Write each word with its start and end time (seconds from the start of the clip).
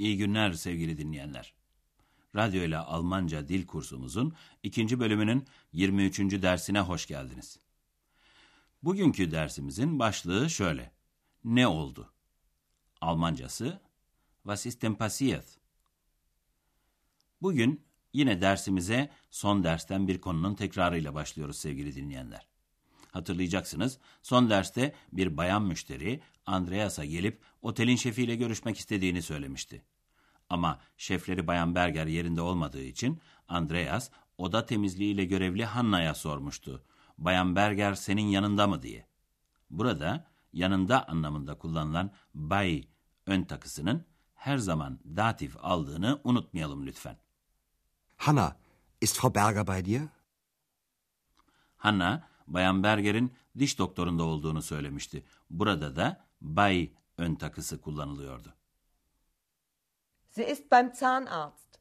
İyi 0.00 0.16
günler 0.16 0.52
sevgili 0.52 0.98
dinleyenler. 0.98 1.54
Radyo 2.36 2.62
ile 2.62 2.78
Almanca 2.78 3.48
dil 3.48 3.66
kursumuzun 3.66 4.34
ikinci 4.62 5.00
bölümünün 5.00 5.46
23. 5.72 6.18
dersine 6.18 6.80
hoş 6.80 7.06
geldiniz. 7.06 7.58
Bugünkü 8.82 9.30
dersimizin 9.30 9.98
başlığı 9.98 10.50
şöyle. 10.50 10.92
Ne 11.44 11.66
oldu? 11.66 12.12
Almancası 13.00 13.80
Was 14.42 14.66
ist 14.66 14.82
denn 14.82 14.94
passiert? 14.94 15.58
Bugün 17.42 17.84
yine 18.12 18.40
dersimize 18.40 19.10
son 19.30 19.64
dersten 19.64 20.08
bir 20.08 20.20
konunun 20.20 20.54
tekrarıyla 20.54 21.14
başlıyoruz 21.14 21.58
sevgili 21.58 21.94
dinleyenler. 21.94 22.46
Hatırlayacaksınız 23.10 23.98
son 24.22 24.50
derste 24.50 24.94
bir 25.12 25.36
bayan 25.36 25.62
müşteri 25.62 26.20
Andreas'a 26.46 27.04
gelip 27.04 27.42
otelin 27.62 27.96
şefiyle 27.96 28.36
görüşmek 28.36 28.78
istediğini 28.78 29.22
söylemişti. 29.22 29.82
Ama 30.50 30.78
şefleri 30.96 31.46
Bayan 31.46 31.74
Berger 31.74 32.06
yerinde 32.06 32.40
olmadığı 32.40 32.82
için 32.82 33.20
Andreas 33.48 34.10
oda 34.38 34.66
temizliğiyle 34.66 35.24
görevli 35.24 35.64
Hanna'ya 35.64 36.14
sormuştu. 36.14 36.84
Bayan 37.18 37.56
Berger 37.56 37.94
senin 37.94 38.26
yanında 38.26 38.66
mı 38.66 38.82
diye. 38.82 39.06
Burada 39.70 40.26
yanında 40.52 41.08
anlamında 41.08 41.58
kullanılan 41.58 42.10
bay 42.34 42.84
ön 43.26 43.42
takısının 43.42 44.04
her 44.34 44.58
zaman 44.58 45.00
datif 45.16 45.56
aldığını 45.60 46.20
unutmayalım 46.24 46.86
lütfen. 46.86 47.18
Hanna, 48.16 48.56
ist 49.00 49.20
Frau 49.20 49.34
Berger 49.34 49.66
bei 49.66 49.84
dir? 49.84 50.02
Hanna, 51.76 52.28
Bayan 52.46 52.82
Berger'in 52.82 53.32
diş 53.58 53.78
doktorunda 53.78 54.22
olduğunu 54.22 54.62
söylemişti. 54.62 55.24
Burada 55.50 55.96
da 55.96 56.24
bay 56.40 56.92
ön 57.18 57.34
takısı 57.34 57.80
kullanılıyordu. 57.80 58.54
Sie 60.30 60.44
ist 60.44 60.70
beim 60.70 60.94
Zahnarzt. 60.94 61.80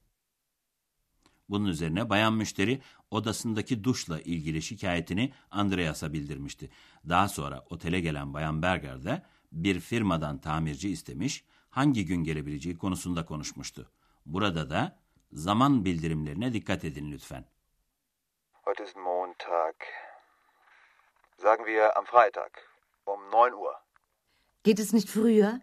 Bunun 1.50 1.66
üzerine 1.66 2.09
bayan 2.09 2.33
müşteri 2.33 2.81
odasındaki 3.11 3.83
duşla 3.83 4.19
ilgili 4.19 4.61
şikayetini 4.61 5.33
Andreas'a 5.52 6.14
bildirmişti. 6.14 6.70
Daha 7.09 7.27
sonra 7.27 7.64
otele 7.70 8.00
gelen 8.00 8.33
bayan 8.33 8.61
Berger 8.61 9.03
de 9.03 9.23
bir 9.52 9.80
firmadan 9.80 10.38
tamirci 10.38 10.89
istemiş, 10.89 11.45
hangi 11.70 12.05
gün 12.05 12.23
gelebileceği 12.23 12.77
konusunda 12.77 13.25
konuşmuştu. 13.25 13.92
Burada 14.25 14.70
da 14.70 15.00
zaman 15.31 15.86
bildirimlerine 15.86 16.53
dikkat 16.53 16.86
edin 16.86 17.11
lütfen. 17.11 17.45
Heute 18.66 18.83
ist 18.83 18.95
Montag. 18.95 19.75
Sagen 21.38 21.66
wir 21.66 21.97
am 21.97 22.05
Freitag 22.05 22.52
um 23.05 23.31
9 23.31 23.53
Uhr. 23.53 23.73
Geht 24.64 24.80
es 24.80 24.94
nicht 24.94 25.09
früher? 25.09 25.61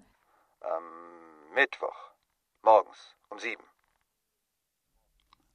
Am 0.60 0.84
Mittwoch 1.54 2.05
morgens 2.66 3.14
um 3.30 3.38
7. 3.38 3.56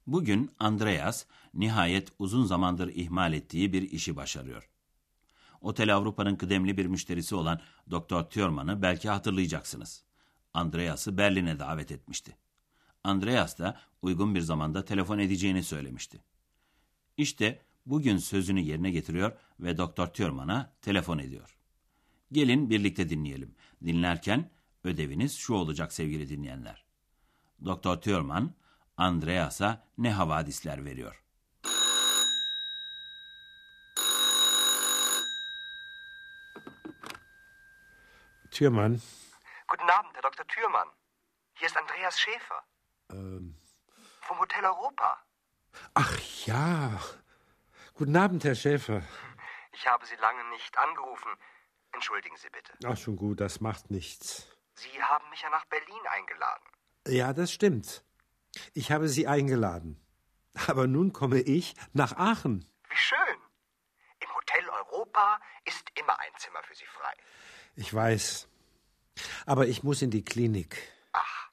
Bugün 0.07 0.51
Andreas 0.59 1.25
nihayet 1.53 2.09
uzun 2.19 2.45
zamandır 2.45 2.87
ihmal 2.95 3.33
ettiği 3.33 3.73
bir 3.73 3.81
işi 3.81 4.15
başarıyor. 4.15 4.69
Otel 5.61 5.95
Avrupa'nın 5.95 6.35
kıdemli 6.35 6.77
bir 6.77 6.85
müşterisi 6.85 7.35
olan 7.35 7.61
Doktor 7.89 8.23
Thürmann'ı 8.23 8.81
belki 8.81 9.09
hatırlayacaksınız. 9.09 10.03
Andreas'ı 10.53 11.17
Berlin'e 11.17 11.59
davet 11.59 11.91
etmişti. 11.91 12.37
Andreas 13.03 13.59
da 13.59 13.79
uygun 14.01 14.35
bir 14.35 14.41
zamanda 14.41 14.85
telefon 14.85 15.19
edeceğini 15.19 15.63
söylemişti. 15.63 16.23
İşte 17.17 17.61
bugün 17.85 18.17
sözünü 18.17 18.59
yerine 18.59 18.91
getiriyor 18.91 19.31
ve 19.59 19.77
Doktor 19.77 20.07
Thürmann'a 20.07 20.73
telefon 20.81 21.17
ediyor. 21.17 21.57
Gelin 22.31 22.69
birlikte 22.69 23.09
dinleyelim. 23.09 23.55
Dinlerken 23.85 24.49
ödeviniz 24.83 25.35
şu 25.35 25.53
olacak 25.53 25.93
sevgili 25.93 26.29
dinleyenler. 26.29 26.90
Doktor 27.65 28.01
Thürmann, 28.01 28.53
Andreas'a 28.97 29.83
ne 29.97 30.11
havadisler 30.13 30.85
veriyor. 30.85 31.23
Türmann, 38.51 39.01
Guten 39.67 39.89
Abend, 39.89 40.13
Herr 40.15 40.21
Dr. 40.23 40.45
Thürmann. 40.47 40.89
Hier 41.53 41.67
ist 41.67 41.77
Andreas 41.77 42.19
Schäfer. 42.19 42.63
Vom 43.07 44.39
Hotel 44.39 44.65
Europa. 44.65 45.17
ach 45.93 46.19
ja. 46.45 46.99
Guten 47.93 48.15
Abend, 48.17 48.43
Herr 48.43 48.55
Schäfer. 48.55 49.03
Ich 49.71 49.87
habe 49.87 50.05
Sie 50.05 50.15
lange 50.15 50.43
nicht 50.49 50.77
angerufen. 50.77 51.31
Entschuldigen 51.93 52.35
Sie 52.37 52.49
bitte. 52.49 52.73
Ach, 52.85 52.97
schon 52.97 53.15
gut, 53.15 53.39
das 53.39 53.61
macht 53.61 53.89
nichts. 53.91 54.47
Sie 54.73 55.01
haben 55.03 55.29
mich 55.29 55.41
ja 55.41 55.49
nach 55.49 55.65
Berlin 55.65 56.01
eingeladen. 56.09 56.70
Ja, 57.07 57.33
das 57.33 57.51
stimmt. 57.51 58.03
Ich 58.73 58.91
habe 58.91 59.07
Sie 59.09 59.27
eingeladen. 59.27 59.99
Aber 60.67 60.87
nun 60.87 61.13
komme 61.13 61.39
ich 61.39 61.75
nach 61.93 62.13
Aachen. 62.17 62.65
Wie 62.89 62.95
schön. 62.95 63.37
Im 64.19 64.29
Hotel 64.35 64.69
Europa 64.69 65.39
ist 65.65 65.85
immer 65.95 66.19
ein 66.19 66.31
Zimmer 66.37 66.61
für 66.63 66.75
Sie 66.75 66.85
frei. 66.85 67.13
Ich 67.75 67.93
weiß. 67.93 68.47
Aber 69.45 69.67
ich 69.67 69.83
muss 69.83 70.01
in 70.01 70.11
die 70.11 70.23
Klinik. 70.23 70.77
Ach, 71.13 71.49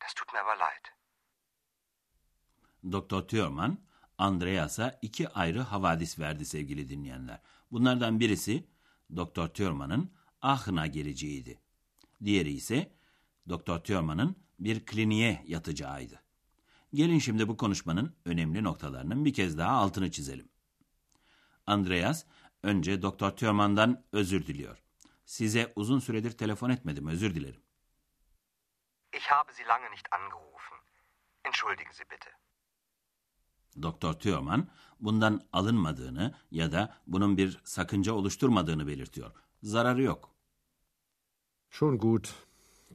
das 0.00 0.14
tut 0.14 0.32
mir 0.32 0.40
aber 0.40 0.56
leid. 0.56 0.92
Doktor 2.82 3.26
Thürmann, 3.26 3.78
Andreas'a 4.18 4.98
iki 5.02 5.28
ayrı 5.28 5.60
havadis 5.60 6.18
verdi 6.18 6.44
sevgili 6.46 6.88
dinleyenler. 6.88 7.40
Bunlardan 7.72 8.20
birisi 8.20 8.68
Doktor 9.16 9.48
Thürmann'ın 9.48 10.14
Aachen'a 10.42 10.86
geleceğiydi. 10.86 11.60
Diğeri 12.24 12.52
ise 12.52 12.95
Doktor 13.48 13.78
Thürmann'ın 13.78 14.36
bir 14.58 14.86
kliniğe 14.86 15.44
yatacağıydı. 15.46 16.22
Gelin 16.94 17.18
şimdi 17.18 17.48
bu 17.48 17.56
konuşmanın 17.56 18.16
önemli 18.24 18.64
noktalarının 18.64 19.24
bir 19.24 19.34
kez 19.34 19.58
daha 19.58 19.72
altını 19.72 20.10
çizelim. 20.10 20.48
Andreas 21.66 22.24
önce 22.62 23.02
Doktor 23.02 23.30
Thürmann'dan 23.30 24.04
özür 24.12 24.46
diliyor. 24.46 24.82
Size 25.24 25.72
uzun 25.76 25.98
süredir 25.98 26.30
telefon 26.30 26.70
etmedim, 26.70 27.06
özür 27.06 27.34
dilerim. 27.34 27.62
Ich 29.16 29.26
habe 29.26 29.52
Sie 29.52 29.64
lange 29.64 29.90
nicht 29.90 30.12
angerufen. 30.12 30.78
Entschuldigen 31.44 31.92
Sie 31.92 32.04
bitte. 32.10 32.30
Doktor 33.82 34.12
Thürmann 34.12 34.68
bundan 35.00 35.40
alınmadığını 35.52 36.34
ya 36.50 36.72
da 36.72 36.96
bunun 37.06 37.36
bir 37.36 37.60
sakınca 37.64 38.12
oluşturmadığını 38.12 38.86
belirtiyor. 38.86 39.32
Zararı 39.62 40.02
yok. 40.02 40.30
Schon 41.70 41.98
gut. 41.98 42.45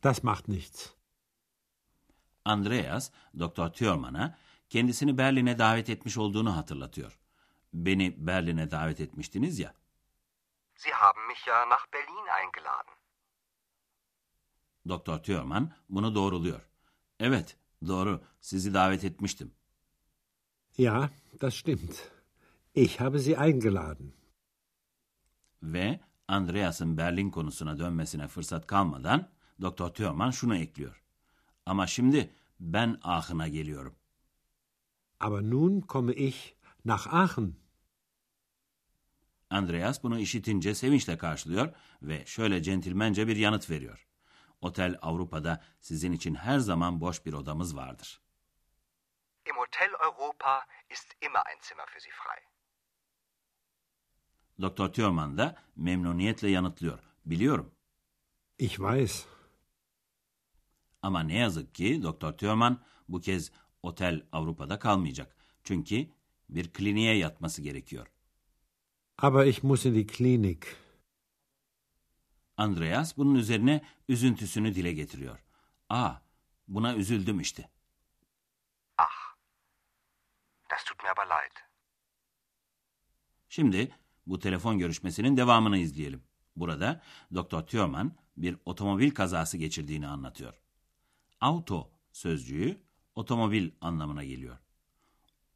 Das 0.04 0.24
macht 0.24 0.48
nichts. 0.48 0.94
Andreas, 2.46 3.12
Doktor 3.40 3.70
Thürmann'a 3.70 4.38
kendisini 4.70 5.18
Berlin'e 5.18 5.60
davet 5.60 5.90
etmiş 5.90 6.18
olduğunu 6.18 6.58
hatırlatıyor. 6.58 7.20
Beni 7.74 8.28
Berlin'e 8.28 8.72
davet 8.72 9.00
etmiştiniz 9.00 9.60
ya. 9.60 9.74
Sie 10.76 10.92
haben 10.92 11.28
mich 11.28 11.48
ja 11.48 11.70
nach 11.70 11.94
Berlin 11.94 12.28
eingeladen. 12.28 12.96
Doktor 14.88 15.18
Thürmann 15.24 15.72
bunu 15.90 16.16
doğruluyor. 16.16 16.62
Evet, 17.20 17.58
doğru. 17.88 18.22
Sizi 18.42 18.74
davet 18.74 19.04
etmiştim. 19.04 19.52
Ja, 20.78 21.10
das 21.42 21.56
stimmt. 21.56 22.12
Ich 22.76 23.00
habe 23.00 23.20
Sie 23.20 23.36
eingeladen. 23.36 24.14
Ve 25.64 26.00
Andreas'ın 26.28 26.98
Berlin 26.98 27.30
konusuna 27.30 27.80
dönmesine 27.80 28.28
fırsat 28.28 28.68
kalmadan 28.68 29.30
Doktor 29.62 29.90
Thürmann 29.90 30.32
şunu 30.32 30.56
ekliyor. 30.56 31.04
Ama 31.66 31.88
şimdi 31.88 32.34
ben 32.60 33.00
Aachen'a 33.04 33.48
geliyorum. 33.48 33.96
Aber 35.20 35.42
nun 35.42 35.82
komme 35.82 36.14
ich 36.14 36.54
nach 36.86 37.14
Aachen. 37.14 37.56
Andreas 39.50 40.04
bunu 40.04 40.20
işitince 40.20 40.76
sevinçle 40.76 41.18
karşılıyor 41.18 41.74
ve 42.02 42.26
şöyle 42.26 42.64
centilmence 42.64 43.28
bir 43.28 43.36
yanıt 43.36 43.70
veriyor. 43.70 44.08
Otel 44.62 44.98
Avrupa'da 45.02 45.64
sizin 45.80 46.12
için 46.12 46.36
her 46.36 46.60
zaman 46.60 47.02
boş 47.02 47.26
bir 47.26 47.34
odamız 47.34 47.76
vardır. 47.76 48.22
Im 49.50 49.56
Hotel 49.58 49.90
Europa 50.04 50.66
ist 50.90 51.14
immer 51.22 51.44
ein 51.46 51.60
Zimmer 51.62 51.86
für 51.86 52.00
Sie 52.00 52.12
frei. 52.12 52.40
Doktor 54.62 54.94
Thürmann 54.94 55.38
da 55.38 55.56
memnuniyetle 55.76 56.50
yanıtlıyor. 56.50 57.00
Biliyorum. 57.26 57.72
Ich 58.60 58.80
weiß. 58.80 59.26
Ama 61.02 61.24
ne 61.24 61.38
yazık 61.38 61.76
ki 61.76 62.04
Doktor 62.04 62.34
Thürmann 62.34 62.80
bu 63.10 63.22
kez 63.22 63.52
otel 63.84 64.26
Avrupa'da 64.32 64.80
kalmayacak. 64.80 65.36
Çünkü 65.64 66.08
bir 66.50 66.74
kliniğe 66.74 67.18
yatması 67.18 67.62
gerekiyor. 67.62 68.08
Aber 69.18 69.46
ich 69.46 69.64
muss 69.64 69.86
in 69.86 69.94
die 69.94 70.08
Klinik. 70.08 70.66
Andreas 72.58 73.18
bunun 73.18 73.36
üzerine 73.36 73.82
üzüntüsünü 74.08 74.76
dile 74.76 74.94
getiriyor. 74.94 75.40
Aa, 75.90 76.14
buna 76.68 76.96
üzüldüm 76.96 77.40
işte. 77.40 77.70
Ach, 78.98 79.36
das 80.72 80.84
tut 80.84 81.04
mir 81.04 81.10
aber 81.10 81.26
leid. 81.26 81.52
Şimdi 83.50 83.92
bu 84.28 84.40
telefon 84.40 84.78
görüşmesinin 84.80 85.38
devamını 85.38 85.78
izleyelim. 85.78 86.24
Burada 86.56 87.02
Doktor 87.34 87.62
Thürmann 87.62 88.16
bir 88.38 88.58
otomobil 88.66 89.12
kazası 89.12 89.58
geçirdiğini 89.58 90.08
anlatıyor. 90.08 90.61
Auto 91.42 91.92
sözcüğü 92.12 92.82
otomobil 93.16 93.72
anlamına 93.82 94.24
geliyor. 94.24 94.58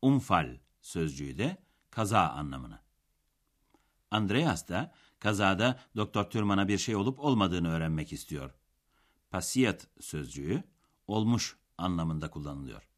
Unfall 0.01 0.57
sözcüğü 0.81 1.37
de 1.37 1.57
kaza 1.89 2.29
anlamına. 2.29 2.83
Andreas 4.11 4.67
da 4.69 4.93
kazada 5.19 5.79
Doktor 5.95 6.23
Thürmann'a 6.23 6.67
bir 6.67 6.77
şey 6.77 6.95
olup 6.95 7.19
olmadığını 7.19 7.69
öğrenmek 7.69 8.13
istiyor. 8.13 8.51
Passiert 9.31 9.87
sözcüğü 9.99 10.63
olmuş 11.07 11.57
anlamında 11.77 12.29
kullanılıyor. 12.29 12.89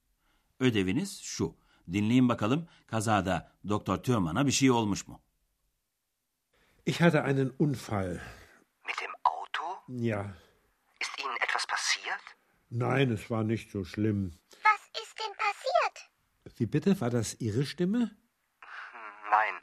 Ödeviniz 0.59 1.19
şu. 1.21 1.55
Dinleyin 1.93 2.29
bakalım 2.29 2.67
kazada 2.87 3.51
Doktor 3.69 3.97
Thürmann'a 3.97 4.45
bir 4.45 4.51
şey 4.51 4.71
olmuş 4.71 5.07
mu? 5.07 5.21
Ich 6.85 7.01
hatte 7.01 7.19
einen 7.19 7.51
Unfall. 7.59 8.19
Mit 8.87 9.01
dem 9.01 9.11
Auto? 9.23 9.83
Ja. 9.87 10.37
Nein, 12.69 13.11
es 13.11 13.29
war 13.29 13.43
nicht 13.43 13.71
so 13.71 13.83
schlimm. 13.83 14.37
Was 14.63 15.01
ist 15.01 15.15
denn 15.19 15.33
passiert? 15.37 16.57
Wie 16.59 16.65
bitte? 16.65 16.99
War 16.99 17.09
das 17.09 17.39
Ihre 17.39 17.65
Stimme? 17.65 18.11
Nein. 19.31 19.53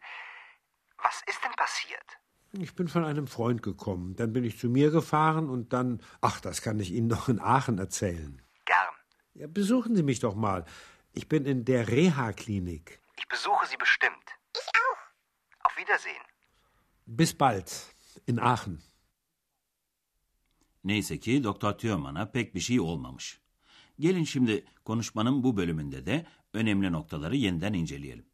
Was 1.03 1.23
ist 1.27 1.43
denn 1.45 1.53
passiert? 1.53 2.05
Ich 2.53 2.75
bin 2.75 2.89
von 2.89 3.05
einem 3.05 3.27
Freund 3.27 3.62
gekommen. 3.62 4.17
Dann 4.17 4.33
bin 4.33 4.45
ich 4.45 4.59
zu 4.59 4.69
mir 4.69 4.91
gefahren 4.91 5.51
und 5.51 5.73
dann. 5.73 6.03
Ach, 6.21 6.41
das 6.41 6.62
kann 6.62 6.79
ich 6.81 6.93
Ihnen 6.93 7.09
noch 7.09 7.29
in 7.29 7.41
Aachen 7.41 7.79
erzählen. 7.79 8.41
Gern. 8.65 8.95
Ja, 9.35 9.49
besuchen 9.49 9.97
Sie 9.97 10.03
mich 10.03 10.21
doch 10.21 10.35
mal. 10.35 10.65
Ich 11.12 11.29
bin 11.29 11.45
in 11.45 11.65
der 11.65 11.89
Reha-Klinik. 11.89 13.01
Ich 13.19 13.29
besuche 13.29 13.67
Sie 13.67 13.77
bestimmt. 13.77 14.31
Ich 14.55 14.69
auch. 14.69 15.67
Auf 15.67 15.77
Wiedersehen. 15.77 16.23
Bis 17.06 17.37
bald. 17.37 17.95
In 18.27 18.39
Aachen. 18.39 18.83
Neyse 20.85 21.21
ki 21.21 21.45
Doktor 21.45 21.73
Thürmann'a 21.73 22.31
pek 22.31 22.55
bir 22.55 22.61
şey 22.61 22.81
olmamış. 22.81 23.41
Gelin 24.01 24.25
şimdi 24.25 24.65
konuşmanın 24.85 25.43
bu 25.43 25.57
bölümünde 25.57 26.07
de 26.07 26.27
önemli 26.53 26.93
noktaları 26.93 27.37
yeniden 27.37 27.73
inceleyelim. 27.73 28.27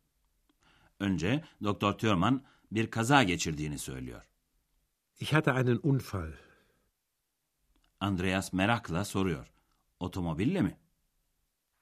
Önce 1.01 1.45
Doktor 1.65 1.93
Thürmann 1.93 2.45
bir 2.73 2.91
kaza 2.91 3.23
geçirdiğini 3.23 3.79
söylüyor. 3.79 4.29
Ich 5.21 5.33
hatte 5.33 5.51
einen 5.51 5.81
Unfall. 5.83 6.33
Andreas 8.01 8.53
merakla 8.53 9.05
soruyor. 9.05 9.53
Otomobille 10.01 10.63
mi? 10.63 10.77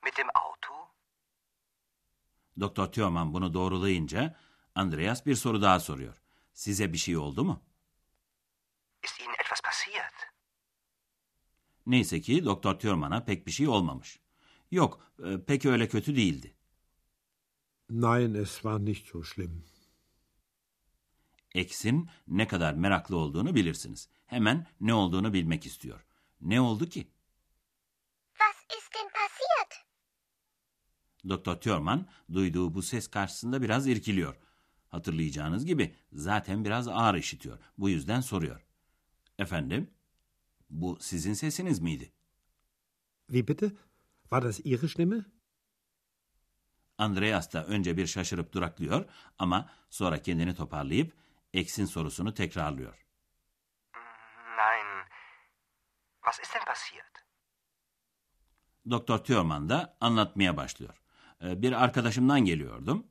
Mit 0.05 0.17
dem 0.19 0.27
Auto? 0.35 0.91
Doktor 2.61 2.93
Thürmann 2.93 3.35
bunu 3.35 3.55
doğrulayınca 3.55 4.37
Andreas 4.75 5.27
bir 5.27 5.35
soru 5.35 5.63
daha 5.63 5.81
soruyor. 5.81 6.23
Size 6.53 6.93
bir 6.93 6.99
şey 6.99 7.17
oldu 7.17 7.45
mu? 7.45 7.63
Ist 9.05 9.21
Ihnen? 9.21 9.48
Neyse 11.89 12.21
ki 12.21 12.45
Doktor 12.45 12.79
Thürmann'a 12.79 13.25
pek 13.25 13.47
bir 13.47 13.53
şey 13.53 13.69
olmamış. 13.69 14.21
Yok, 14.71 15.13
e, 15.25 15.45
pek 15.45 15.67
öyle 15.67 15.89
kötü 15.89 16.17
değildi. 16.17 16.55
Nein, 17.91 18.35
es 18.35 18.53
war 18.53 18.85
nicht 18.85 19.09
so 19.09 19.23
schlimm. 19.23 19.65
X'in 21.55 22.09
ne 22.29 22.49
kadar 22.49 22.75
meraklı 22.75 23.17
olduğunu 23.17 23.55
bilirsiniz. 23.55 24.09
Hemen 24.27 24.67
ne 24.81 24.95
olduğunu 24.95 25.33
bilmek 25.33 25.67
istiyor. 25.67 26.05
Ne 26.41 26.61
oldu 26.61 26.89
ki? 26.89 27.09
Was 28.39 28.79
ist 28.79 28.95
denn 28.95 29.09
passiert? 29.09 29.87
Doktor 31.29 31.57
Thürmann 31.57 32.09
duyduğu 32.33 32.75
bu 32.75 32.83
ses 32.83 33.09
karşısında 33.09 33.63
biraz 33.63 33.87
irkiliyor. 33.87 34.37
Hatırlayacağınız 34.89 35.67
gibi 35.67 35.95
zaten 36.13 36.65
biraz 36.65 36.89
ağır 36.89 37.15
işitiyor. 37.15 37.59
Bu 37.79 37.89
yüzden 37.89 38.21
soruyor. 38.21 38.67
Efendim, 39.39 39.91
bu 40.71 40.99
sizin 41.01 41.35
sesiniz 41.35 41.81
miydi? 41.81 42.13
Wie 43.27 43.49
bitte? 43.49 43.71
War 44.23 44.43
das 44.43 44.61
Ihre 44.65 44.89
Stimme? 44.89 45.25
Andreas 46.99 47.53
da 47.53 47.67
önce 47.67 47.97
bir 47.97 48.07
şaşırıp 48.07 48.53
duraklıyor 48.53 49.05
ama 49.39 49.71
sonra 49.91 50.23
kendini 50.23 50.55
toparlayıp 50.55 51.13
X'in 51.53 51.85
sorusunu 51.85 52.35
tekrarlıyor. 52.35 53.07
Nein. 54.57 55.05
Was 56.25 56.41
ist 56.41 56.55
denn 56.55 56.65
passiert? 56.67 57.25
Doktor 58.91 59.19
Thürmann 59.19 59.69
da 59.69 59.97
anlatmaya 60.01 60.57
başlıyor. 60.57 61.03
Ee, 61.43 61.63
Bir 61.63 61.73
arkadaşımdan 61.85 62.41
geliyordum. 62.45 63.07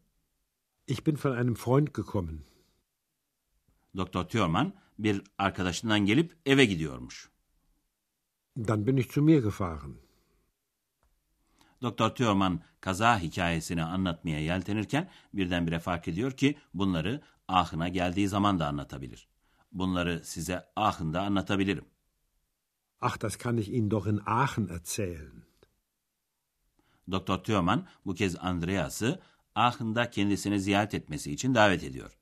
Ich 0.87 1.05
bin 1.05 1.17
von 1.23 1.37
einem 1.37 1.55
Freund 1.55 1.87
gekommen. 1.87 2.39
Doktor 3.97 4.23
Thürmann 4.23 4.73
bir 4.99 5.21
arkadaşından 5.37 5.99
gelip 5.99 6.37
eve 6.45 6.65
gidiyormuş. 6.65 7.29
Dann 8.57 8.87
bin 8.87 8.97
ich 8.97 9.11
zu 9.11 9.21
mir 9.21 9.41
gefahren. 9.41 9.99
Doktor 11.81 12.15
Thürmann 12.15 12.61
kaza 12.81 13.19
hikayesini 13.19 13.83
anlatmaya 13.83 14.39
yeltenirken 14.39 15.09
birdenbire 15.33 15.79
fark 15.79 16.07
ediyor 16.07 16.31
ki 16.31 16.57
bunları 16.73 17.21
Aachen'a 17.47 17.87
geldiği 17.87 18.27
zaman 18.27 18.59
da 18.59 18.67
anlatabilir. 18.67 19.27
Bunları 19.71 20.21
size 20.23 20.65
Aachen'da 20.75 21.21
anlatabilirim. 21.21 21.85
Ach, 23.01 23.21
das 23.21 23.37
kann 23.37 23.57
ich 23.57 23.69
Ihnen 23.69 23.91
doch 23.91 24.07
in 24.07 24.21
Aachen 24.25 24.67
erzählen. 24.67 25.43
Doktor 27.11 27.43
Thürmann 27.43 27.87
bu 28.05 28.13
kez 28.13 28.35
Andreas'ı 28.35 29.21
Aachen'da 29.55 30.09
kendisini 30.09 30.59
ziyaret 30.59 30.93
etmesi 30.93 31.31
için 31.31 31.55
davet 31.55 31.83
ediyor. 31.83 32.17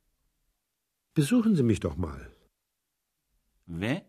Besuchen 1.18 1.56
Sie 1.56 1.64
mich 1.64 1.84
doch 1.84 1.98
mal. 1.98 2.20
Ve 3.68 4.06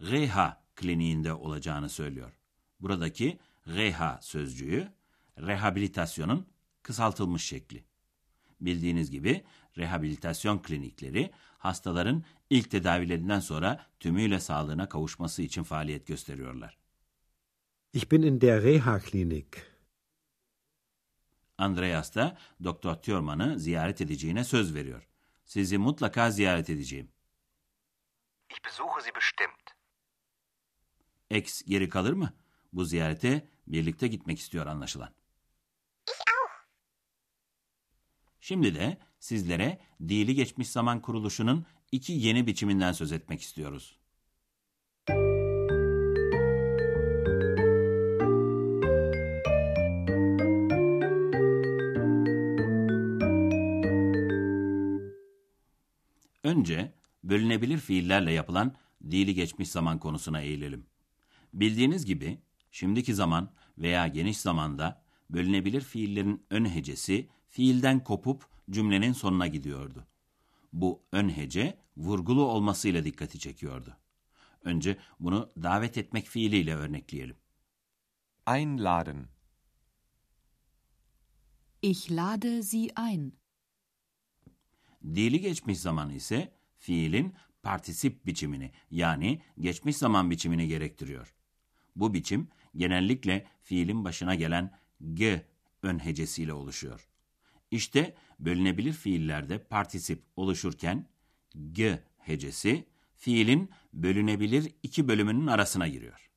Reha 0.00 0.67
kliniğinde 0.78 1.32
olacağını 1.32 1.88
söylüyor. 1.88 2.32
Buradaki 2.80 3.38
Reha 3.66 4.18
sözcüğü 4.22 4.92
rehabilitasyonun 5.38 6.46
kısaltılmış 6.82 7.44
şekli. 7.44 7.84
Bildiğiniz 8.60 9.10
gibi 9.10 9.44
rehabilitasyon 9.78 10.58
klinikleri 10.62 11.30
hastaların 11.58 12.24
ilk 12.50 12.70
tedavilerinden 12.70 13.40
sonra 13.40 13.86
tümüyle 14.00 14.40
sağlığına 14.40 14.88
kavuşması 14.88 15.42
için 15.42 15.62
faaliyet 15.62 16.06
gösteriyorlar. 16.06 16.78
Ich 17.92 18.12
bin 18.12 18.22
in 18.22 18.40
der 18.40 18.62
Reha-Klinik. 18.62 19.46
Andreas 21.58 22.14
da 22.14 22.38
Doktor 22.64 22.94
Thürmann'ı 22.94 23.58
ziyaret 23.58 24.00
edeceğine 24.00 24.44
söz 24.44 24.74
veriyor. 24.74 25.08
Sizi 25.44 25.78
mutlaka 25.78 26.30
ziyaret 26.30 26.70
edeceğim. 26.70 27.08
Ich 28.50 28.64
besuche 28.64 29.00
Sie 29.04 29.14
bestimmt. 29.14 29.77
X 31.30 31.62
geri 31.62 31.88
kalır 31.88 32.12
mı? 32.12 32.32
Bu 32.72 32.84
ziyarete 32.84 33.48
birlikte 33.66 34.08
gitmek 34.08 34.38
istiyor 34.38 34.66
anlaşılan. 34.66 35.10
Şimdi 38.40 38.74
de 38.74 38.98
sizlere 39.18 39.80
Dili 40.00 40.34
Geçmiş 40.34 40.68
Zaman 40.68 41.02
Kuruluşu'nun 41.02 41.66
iki 41.92 42.12
yeni 42.12 42.46
biçiminden 42.46 42.92
söz 42.92 43.12
etmek 43.12 43.40
istiyoruz. 43.40 43.98
Önce 56.44 56.92
bölünebilir 57.24 57.78
fiillerle 57.78 58.32
yapılan 58.32 58.74
dili 59.10 59.34
geçmiş 59.34 59.68
zaman 59.68 59.98
konusuna 59.98 60.40
eğilelim. 60.40 60.86
Bildiğiniz 61.54 62.04
gibi 62.04 62.38
şimdiki 62.70 63.14
zaman 63.14 63.50
veya 63.78 64.06
geniş 64.08 64.38
zamanda 64.38 65.02
bölünebilir 65.30 65.80
fiillerin 65.80 66.46
ön 66.50 66.74
hecesi 66.74 67.28
fiilden 67.48 68.04
kopup 68.04 68.46
cümlenin 68.70 69.12
sonuna 69.12 69.46
gidiyordu. 69.46 70.06
Bu 70.72 71.02
ön 71.12 71.28
hece 71.28 71.78
vurgulu 71.96 72.44
olmasıyla 72.44 73.04
dikkati 73.04 73.38
çekiyordu. 73.38 73.96
Önce 74.62 74.96
bunu 75.20 75.50
davet 75.62 75.98
etmek 75.98 76.26
fiiliyle 76.26 76.74
örnekleyelim. 76.74 77.36
Einladen. 78.48 79.28
Ich 81.82 82.10
lade 82.10 82.62
Sie 82.62 82.90
ein. 82.96 83.32
Dili 85.04 85.40
geçmiş 85.40 85.78
zaman 85.78 86.10
ise 86.10 86.52
fiilin 86.76 87.34
partisip 87.62 88.26
biçimini 88.26 88.72
yani 88.90 89.42
geçmiş 89.60 89.96
zaman 89.96 90.30
biçimini 90.30 90.68
gerektiriyor. 90.68 91.34
Bu 91.98 92.14
biçim 92.14 92.48
genellikle 92.76 93.46
fiilin 93.62 94.04
başına 94.04 94.34
gelen 94.34 94.78
g 95.14 95.46
ön 95.82 96.04
hecesiyle 96.04 96.52
oluşuyor. 96.52 97.08
İşte 97.70 98.14
bölünebilir 98.38 98.92
fiillerde 98.92 99.64
partisip 99.64 100.22
oluşurken 100.36 101.06
g 101.72 102.02
hecesi 102.18 102.88
fiilin 103.16 103.70
bölünebilir 103.92 104.74
iki 104.82 105.08
bölümünün 105.08 105.46
arasına 105.46 105.88
giriyor. 105.88 106.30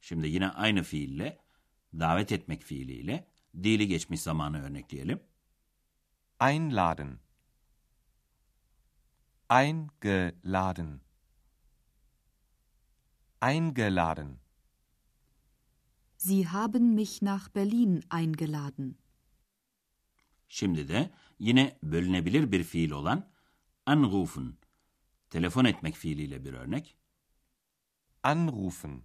Şimdi 0.00 0.28
yine 0.28 0.48
aynı 0.48 0.82
fiille 0.82 1.38
davet 1.94 2.32
etmek 2.32 2.62
fiiliyle 2.62 3.26
dili 3.62 3.88
geçmiş 3.88 4.20
zamanı 4.20 4.62
örnekleyelim. 4.62 5.20
Einladen. 6.40 7.18
Eingeladen. 9.50 11.00
Eingeladen. 13.42 14.41
Sie 16.24 16.46
haben 16.46 16.94
mich 16.94 17.20
nach 17.20 17.48
Berlin 17.48 18.04
eingeladen. 18.08 18.98
Şimdi 20.48 20.88
de 20.88 21.10
yine 21.38 21.78
bölünebilir 21.82 22.52
bir 22.52 22.64
fiil 22.64 22.90
olan 22.90 23.30
anrufen, 23.86 24.56
telefon 25.30 25.64
etmek 25.64 25.96
fiiliyle 25.96 26.44
bir 26.44 26.52
örnek. 26.52 26.96
Anrufen. 28.22 29.02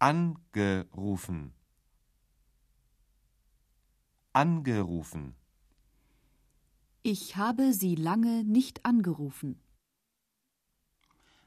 Angerufen. 0.00 1.52
Angerufen. 4.34 5.34
Ich 7.04 7.36
habe 7.36 7.72
Sie 7.72 8.04
lange 8.04 8.44
nicht 8.44 8.86
angerufen. 8.86 9.65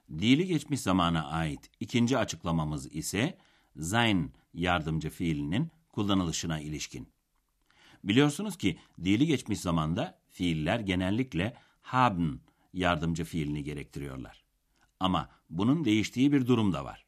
Dili 0.10 0.48
geçmiş 0.48 0.80
zamana 0.80 1.28
ait 1.28 1.72
ikinci 1.80 2.18
açıklamamız 2.18 2.96
ise 2.96 3.38
sein 3.82 4.32
yardımcı 4.54 5.10
fiilinin 5.10 5.72
kullanılışına 5.89 6.60
ilişkin. 6.60 7.10
Biliyorsunuz 8.04 8.58
ki 8.58 8.80
dili 9.04 9.28
geçmiş 9.28 9.60
zamanda 9.60 10.20
fiiller 10.30 10.80
genellikle 10.80 11.58
haben 11.82 12.39
yardımcı 12.74 13.24
fiilini 13.24 13.63
gerektiriyorlar. 13.63 14.44
Ama 15.00 15.30
bunun 15.50 15.86
değiştiği 15.86 16.32
bir 16.32 16.48
durum 16.48 16.74
da 16.74 16.86
var. 16.86 17.06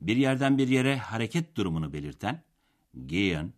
Bir 0.00 0.16
yerden 0.16 0.58
bir 0.58 0.68
yere 0.68 0.96
hareket 0.96 1.56
durumunu 1.56 1.92
belirten 1.92 2.42
gehen, 3.06 3.52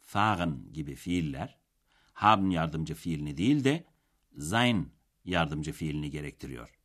fahren 0.00 0.72
gibi 0.72 0.94
fiiller 0.94 1.58
haben 2.14 2.50
yardımcı 2.50 2.94
fiilini 2.94 3.36
değil 3.36 3.64
de 3.64 3.84
sein 4.38 4.88
yardımcı 5.24 5.72
fiilini 5.72 6.10
gerektiriyor. 6.10 6.81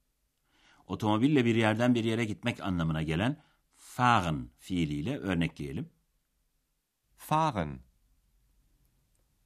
Otomobille 0.88 1.46
bir 1.46 1.56
yerden 1.56 1.96
bir 1.96 2.04
yere 2.04 2.26
gitmek 2.26 2.64
anlamına 2.64 3.04
gelen 3.04 3.44
fahren 3.76 4.50
fiiliyle 4.60 5.18
örnekleyelim. 5.18 5.90
Fahren. 7.18 7.80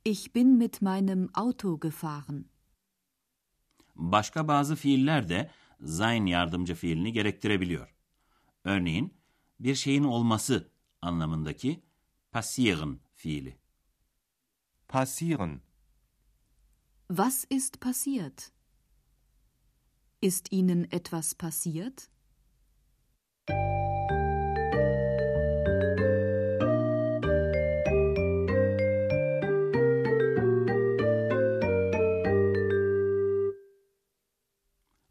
Ich 0.05 0.36
bin 0.36 0.48
mit 0.48 0.81
meinem 0.81 1.29
Auto 1.33 1.79
gefahren. 1.79 2.45
Başka 3.95 4.48
bazı 4.48 4.75
fiiller 4.75 5.29
de 5.29 5.51
sein 5.86 6.25
yardımcı 6.25 6.75
fiilini 6.75 7.13
gerektirebiliyor. 7.13 7.95
Örneğin 8.63 9.13
bir 9.60 9.75
şeyin 9.75 10.03
olması 10.03 10.71
anlamındaki 11.01 11.83
passieren 12.31 13.00
fiili. 13.15 13.57
Passieren. 14.88 15.62
Was 17.07 17.45
ist 17.50 17.81
passiert? 17.81 18.51
Ist 20.24 20.51
Ihnen 20.51 20.88
etwas 20.92 21.34
passiert? 21.34 22.10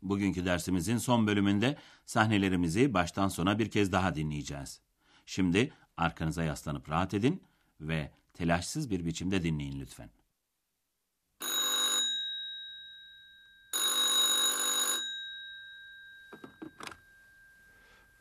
Bugünkü 0.02 0.44
dersimizin 0.44 0.98
son 0.98 1.26
bölümünde 1.26 1.76
sahnelerimizi 2.06 2.94
baştan 2.94 3.28
sona 3.28 3.58
bir 3.58 3.70
kez 3.70 3.92
daha 3.92 4.14
dinleyeceğiz. 4.14 4.80
Şimdi 5.26 5.72
arkanıza 5.96 6.44
yaslanıp 6.44 6.90
rahat 6.90 7.14
edin 7.14 7.42
ve 7.80 8.12
telaşsız 8.34 8.90
bir 8.90 9.04
biçimde 9.04 9.42
dinleyin 9.42 9.80
lütfen. 9.80 10.10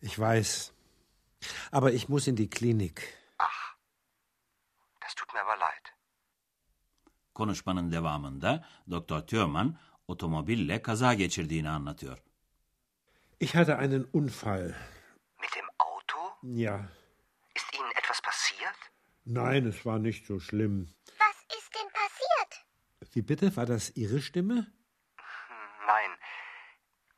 Ich 0.00 0.18
weiß. 0.18 0.72
Aber 1.70 1.92
ich 1.92 2.08
muss 2.08 2.26
in 2.26 2.36
die 2.36 2.50
Klinik. 2.50 3.02
Ach, 3.38 3.76
das 5.00 5.14
tut 5.14 5.32
mir 5.34 5.40
aber 5.40 5.56
leid. 5.56 5.86
Konuşmanın 7.34 7.92
devamında 7.92 8.64
Doktor 8.90 9.20
Thürmann 9.26 9.78
otomobille 10.08 10.82
kaza 10.82 11.14
geçirdiğini 11.14 11.68
anlatıyor. 11.68 12.18
Ich 13.40 13.54
hatte 13.54 13.76
einen 13.78 14.06
Unfall. 14.12 14.74
Mit 15.40 15.54
dem 15.56 15.66
Auto? 15.78 16.38
Ja. 16.42 16.88
Ist 17.54 17.74
Ihnen 17.74 17.90
etwas 17.90 18.20
passiert? 18.22 18.76
Nein, 19.26 19.66
es 19.66 19.84
war 19.84 19.98
nicht 19.98 20.26
so 20.26 20.40
schlimm. 20.40 20.94
Was 21.18 21.58
ist 21.58 21.74
denn 21.74 21.88
passiert? 21.92 22.66
Wie 23.14 23.22
bitte? 23.28 23.56
War 23.56 23.66
das 23.66 23.90
Ihre 23.96 24.20
Stimme? 24.22 24.66
Nein. 25.86 26.10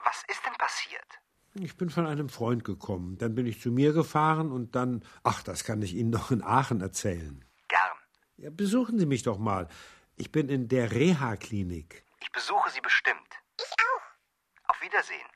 Was 0.05 0.25
ist 0.29 0.45
denn 0.47 0.55
passiert? 0.59 1.21
Ich 1.55 1.77
bin 1.77 1.91
von 1.91 2.07
einem 2.07 2.29
Freund 2.29 2.65
gekommen. 2.65 3.19
Dann 3.19 3.35
bin 3.35 3.47
ich 3.47 3.61
zu 3.61 3.71
mir 3.71 3.93
gefahren 3.93 4.53
und 4.53 4.75
dann. 4.75 5.03
Ach, 5.23 5.43
das 5.43 5.65
kann 5.65 5.83
ich 5.83 5.95
Ihnen 5.95 6.11
noch 6.19 6.31
in 6.31 6.43
Aachen 6.43 6.81
erzählen. 6.81 7.45
Gern. 7.69 7.97
Ja, 8.37 8.51
besuchen 8.51 8.99
Sie 8.99 9.07
mich 9.07 9.23
doch 9.23 9.39
mal. 9.39 9.69
Ich 10.17 10.31
bin 10.33 10.49
in 10.49 10.69
der 10.69 10.91
Reha-Klinik. 10.93 12.05
Ich 12.21 12.33
besuche 12.33 12.71
Sie 12.71 12.81
bestimmt. 12.81 13.31
Ich 13.59 13.73
auch. 13.89 14.71
Auf 14.71 14.83
Wiedersehen. 14.83 15.31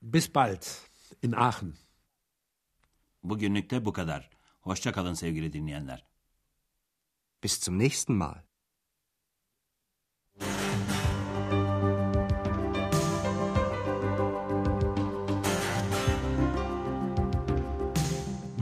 Bis 0.00 0.28
bald. 0.32 0.90
In 1.20 1.34
Aachen. 1.34 1.78
Bugünlük 3.22 3.70
de 3.70 3.84
bu 3.84 3.92
kadar. 3.92 4.30
Hoşça 4.60 4.92
kalın 4.92 5.14
sevgili 5.14 5.52
dinleyenler. 5.52 6.04
Bis 7.42 7.60
zum 7.60 7.78
nächsten 7.78 8.14
Mal. 8.16 8.47